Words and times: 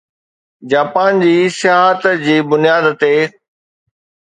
Japan 0.71 1.19
جي 1.25 1.35
سياحت 1.59 2.03
جي 2.25 2.39
بنياد 2.51 2.85
تي 3.03 3.13